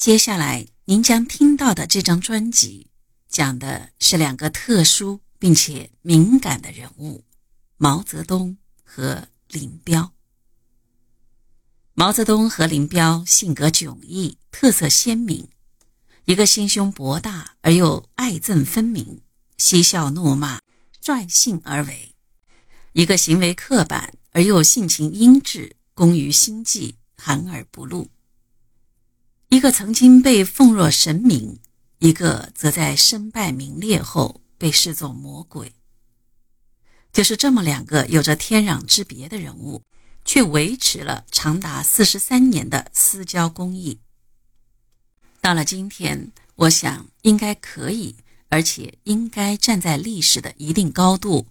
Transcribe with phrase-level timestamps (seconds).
[0.00, 2.86] 接下来您将听到的这张专辑，
[3.28, 7.22] 讲的是两个特殊并且敏感的人物——
[7.76, 10.14] 毛泽东和林彪。
[11.92, 15.46] 毛泽东和林彪性格迥异，特色鲜明，
[16.24, 19.20] 一个心胸博大而又爱憎分明，
[19.58, 20.60] 嬉笑怒骂，
[21.02, 22.14] 率性而为；
[22.94, 28.08] 一个行为刻板而又性情阴质，工于心计，含而不露。
[29.60, 31.58] 一个曾经被奉若神明，
[31.98, 35.74] 一个则在身败名裂后被视作魔鬼。
[37.12, 39.82] 就是这么两个有着天壤之别的人物，
[40.24, 44.00] 却维持了长达四十三年的私交公益。
[45.42, 48.16] 到了今天，我想应该可以，
[48.48, 51.46] 而且应该站在历史的一定高度，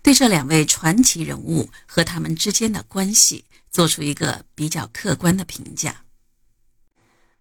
[0.00, 6.01] 对这两位传奇人物和他们之间的关系做出一个比较客观的评价。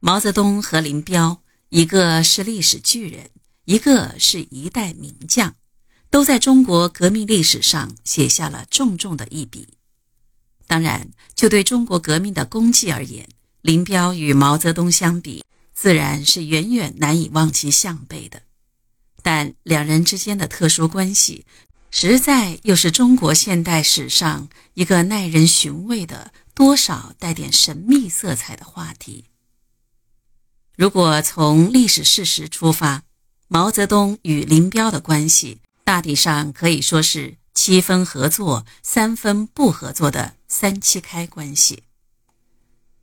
[0.03, 3.29] 毛泽东和林彪，一个是历史巨人，
[3.65, 5.53] 一个是一代名将，
[6.09, 9.67] 都在中国革命历史上写下了重重的一笔。
[10.65, 13.29] 当然，就对中国革命的功绩而言，
[13.61, 18.41] 林彪与毛泽东相比，自然是远远难以望其项背的。
[19.21, 21.45] 但两人之间的特殊关系，
[21.91, 29.25] 实在又是中国现代史上一个耐人寻味的、多少带点神秘色彩的话题。
[30.81, 33.03] 如果从历史事实出发，
[33.47, 41.83] 毛泽东与林彪的关系大体上可以说是七分合作、三分不合作的“三七开”关系。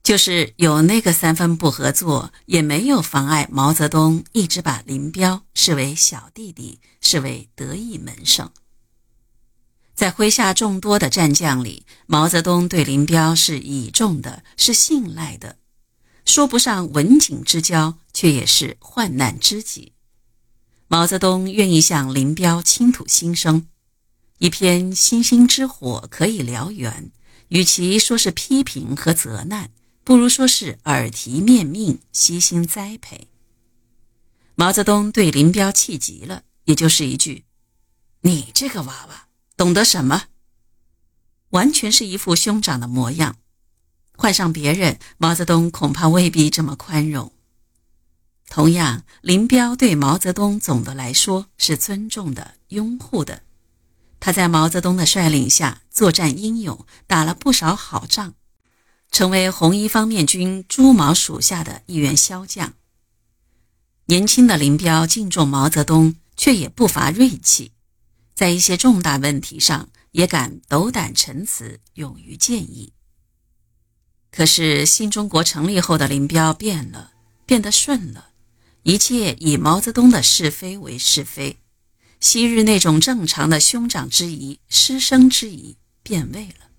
[0.03, 8.51] 就是有那个三分不合作，也没有妨碍毛泽东一直把林彪视为小弟弟，视为得意门生。
[9.95, 15.59] 在麾下众多的战将里，毛泽东对林彪是倚重的，是信赖的。
[16.29, 19.95] 说不上文景之交，却也是患难知己。
[20.87, 23.67] 毛泽东愿意向林彪倾吐心声，
[24.37, 27.11] 一篇星星之火可以燎原，
[27.49, 29.71] 与其说是批评和责难，
[30.05, 33.29] 不如说是耳提面命、悉心栽培。
[34.55, 37.47] 毛泽东对林彪气极了，也就是一句
[38.21, 40.25] ：“你这个娃娃懂得什么？”
[41.51, 43.39] 完全是一副兄长的模样。
[44.21, 47.31] 换上别人，毛泽东恐怕未必这么宽容。
[48.51, 53.43] 同样，林彪对毛泽东总的来说是尊重的、拥护的。
[54.19, 58.35] 他在毛泽东的率领下作战英勇，打了不少好仗，
[59.13, 62.75] 成为红一方面军朱毛属下的一员骁将。
[64.07, 67.71] 年轻的林彪敬重毛泽东，却也不乏锐气，
[68.35, 72.93] 在一些重大问题上也敢斗胆陈词，勇于建议。
[74.39, 77.11] 可是，新中国成立后的林彪变了，
[77.45, 78.29] 变得顺了，
[78.85, 81.57] 一切以毛泽东的是非为是非，
[82.21, 86.71] 昔日那种正常的兄长之谊、师生之谊变味了。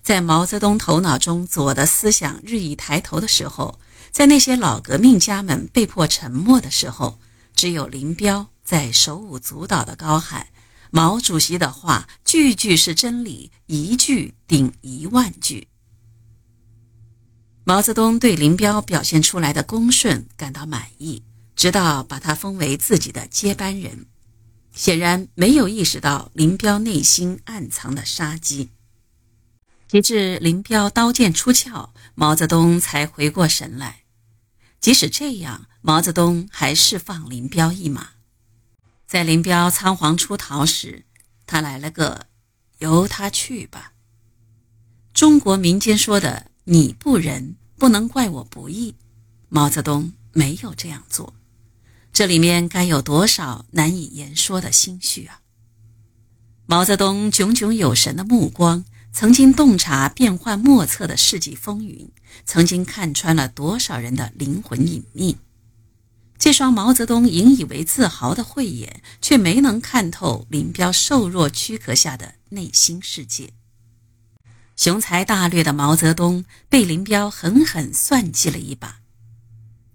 [0.00, 3.80] 在毛泽东头脑中左的思想日益抬头的时候，
[4.12, 7.18] 在那些老革命家们被迫沉默的时候，
[7.56, 10.46] 只有林彪在手舞足蹈的高喊
[10.92, 15.66] ：“毛主席的话句句是真理，一句顶一万句。”
[17.68, 21.24] 毛泽东对林彪表现出来的恭顺感到满意，
[21.56, 24.06] 直到把他封为自己的接班人，
[24.72, 28.70] 显然没有意识到林彪内心暗藏的杀机。
[29.88, 34.04] 直至林彪刀剑出鞘，毛泽东才回过神来。
[34.78, 38.10] 即使这样，毛泽东还是放林彪一马。
[39.08, 41.04] 在林彪仓皇出逃时，
[41.46, 42.26] 他来了个
[42.78, 43.90] “由他去吧”。
[45.12, 46.52] 中国民间说的。
[46.68, 48.96] 你不仁，不能怪我不义。
[49.48, 51.32] 毛泽东没有这样做，
[52.12, 55.42] 这里面该有多少难以言说的心绪啊！
[56.66, 62.10] 毛泽东炯炯有神的目光，曾经洞察变幻莫测的世纪风云，
[62.44, 65.36] 曾经看穿了多少人的灵魂隐秘。
[66.36, 73.52] 这双毛泽东引以为自豪的慧眼，却没能看透林彪瘦弱躯壳下的内心世界。
[74.76, 79.00] 雄才大略的毛泽东被林彪狠狠算计了一把，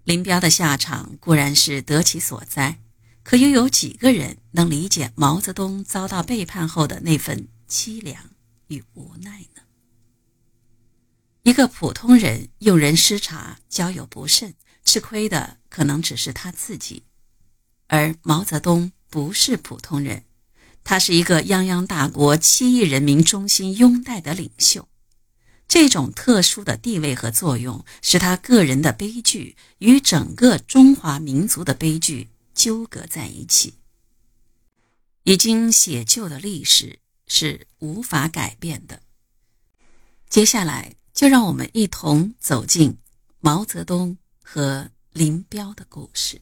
[0.02, 2.80] 林彪的下场固然是得其所哉，
[3.22, 8.30] 可又有几个人能理解毛泽东遭到背叛后的那份凄凉
[8.66, 9.62] 与无奈呢？
[11.44, 17.04] 一个普通人用人失察，交友不慎，吃亏的可能只是他自己，
[17.86, 20.24] 而毛泽东不是普通人。
[20.84, 24.88] 他是一个泱泱大国七亿人民衷心拥戴的领袖，
[25.68, 33.74] 这种特殊的地位和作用，使他个人的悲剧与整个中华民族的悲剧纠葛在一起。
[35.24, 36.98] 已经写就的历史
[37.28, 39.00] 是无法改变的。
[40.28, 42.98] 接下来，就让我们一同走进
[43.38, 46.40] 毛泽东和林彪的故事。